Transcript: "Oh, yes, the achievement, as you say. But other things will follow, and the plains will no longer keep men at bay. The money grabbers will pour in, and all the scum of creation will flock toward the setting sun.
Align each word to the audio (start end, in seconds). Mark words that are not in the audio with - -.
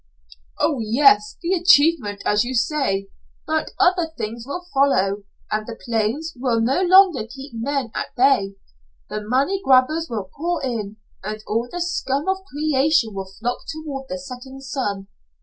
"Oh, 0.59 0.79
yes, 0.79 1.37
the 1.43 1.53
achievement, 1.53 2.23
as 2.25 2.43
you 2.43 2.55
say. 2.55 3.11
But 3.45 3.69
other 3.79 4.09
things 4.17 4.45
will 4.47 4.65
follow, 4.73 5.25
and 5.51 5.67
the 5.67 5.77
plains 5.85 6.33
will 6.35 6.59
no 6.59 6.81
longer 6.81 7.27
keep 7.27 7.51
men 7.53 7.91
at 7.93 8.15
bay. 8.15 8.55
The 9.11 9.21
money 9.21 9.61
grabbers 9.63 10.07
will 10.09 10.31
pour 10.35 10.65
in, 10.65 10.97
and 11.23 11.43
all 11.45 11.69
the 11.71 11.81
scum 11.81 12.27
of 12.27 12.37
creation 12.45 13.13
will 13.13 13.29
flock 13.39 13.59
toward 13.71 14.07
the 14.09 14.17
setting 14.17 14.59
sun. 14.59 15.07